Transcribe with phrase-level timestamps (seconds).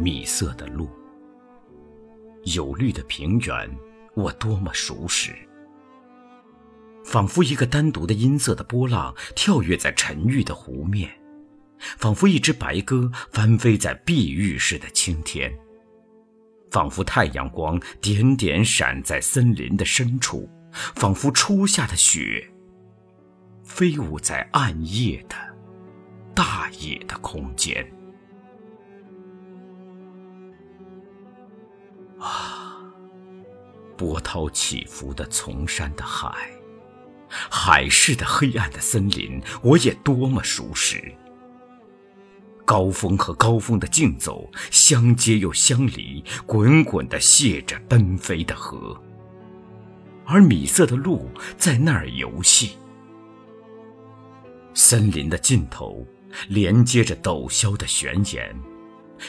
[0.00, 0.88] 米色的路，
[2.44, 3.70] 有绿的平原，
[4.14, 5.30] 我多么熟识。
[7.04, 11.10] 仿佛一个单独的音色的波浪跳跃在沉郁的湖面，
[11.98, 15.52] 仿佛一只白鸽翻飞在碧玉似的青天，
[16.70, 22.50] 仿佛太阳光点点闪在森林的深处，仿佛初夏的雪
[23.62, 25.36] 飞舞在暗夜的
[26.34, 27.86] 大野的空间。
[34.00, 36.50] 波涛起伏的丛山的海。
[37.28, 41.14] 海市的黑暗的森林，我也多么熟识。
[42.64, 48.98] 高峰和高峰的竞走，相接又相离，滚滚的泻着奔飞的河。
[50.24, 52.78] 而米色的路在那儿游戏。
[54.72, 56.06] 森林的尽头
[56.48, 58.50] 连接着陡峭的悬崖，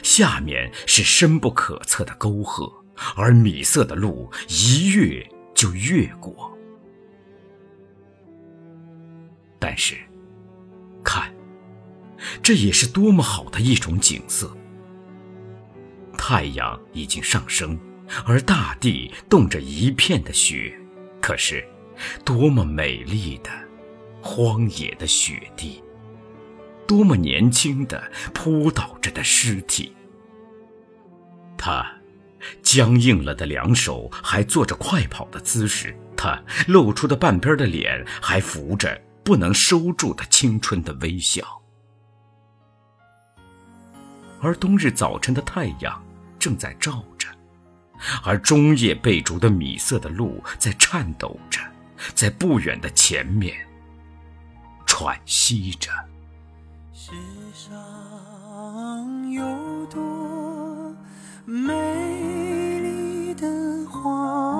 [0.01, 2.80] 下面是深不可测的沟壑，
[3.15, 6.51] 而米色的路一跃就越过。
[9.59, 9.95] 但是，
[11.03, 11.33] 看，
[12.41, 14.55] 这也是多么好的一种景色。
[16.17, 17.79] 太阳已经上升，
[18.25, 20.77] 而大地冻着一片的雪。
[21.21, 21.63] 可是，
[22.25, 23.49] 多么美丽的
[24.21, 25.83] 荒野的雪地，
[26.87, 29.93] 多么年轻的扑倒着的尸体。
[31.57, 31.85] 他
[32.63, 39.01] 僵硬了的两手还做着快跑的姿势，他露出的半边的脸还浮着。
[39.23, 41.61] 不能收住的青春的微笑，
[44.41, 46.03] 而冬日早晨的太阳
[46.39, 47.27] 正在照着，
[48.23, 51.61] 而中夜被逐的米色的路在颤抖着，
[52.15, 53.55] 在不远的前面
[54.87, 55.91] 喘息着。
[56.91, 57.11] 世
[57.53, 60.95] 上有多
[61.45, 62.30] 美
[63.41, 63.47] 的
[63.89, 64.50] 花。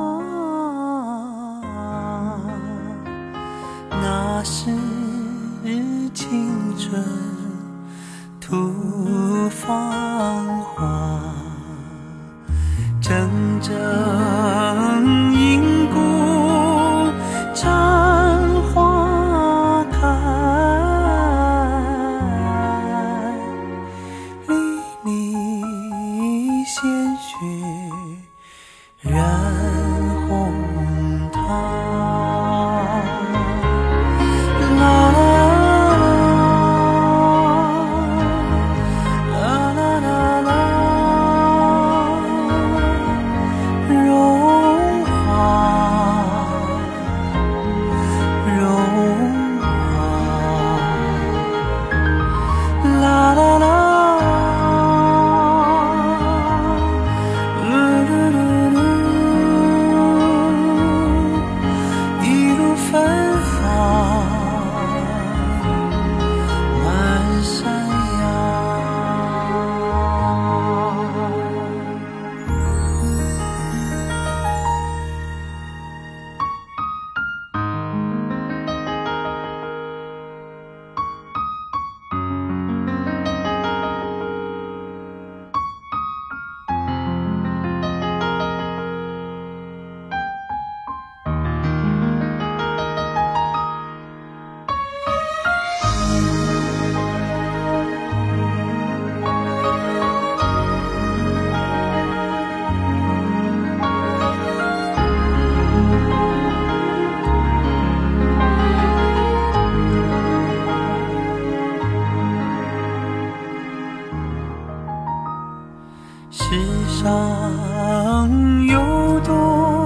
[116.33, 116.45] 世
[116.87, 119.83] 上有多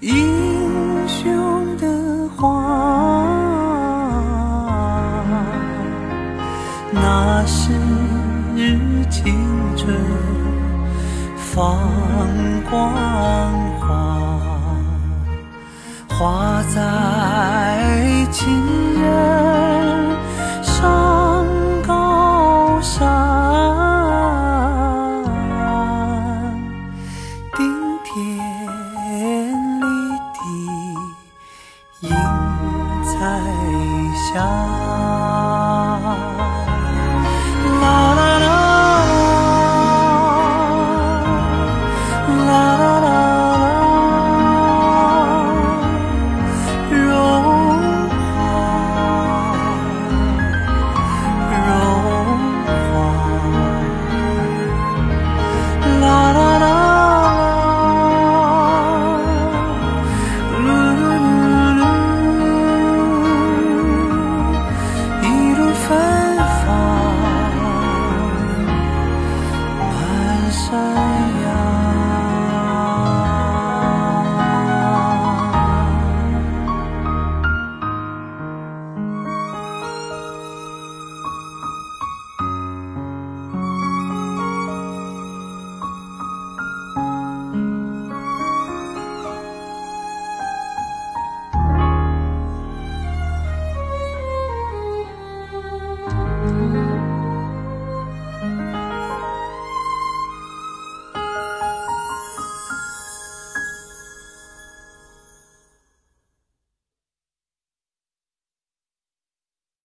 [0.00, 1.86] 英雄的
[2.34, 2.42] 话，
[6.90, 7.70] 那是
[9.10, 9.34] 青
[9.76, 9.94] 春
[11.36, 11.78] 放
[12.70, 12.90] 光
[13.80, 13.86] 华，
[16.08, 17.63] 花在。